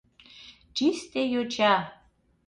Чисте 0.75 1.21
йоча! 1.33 1.73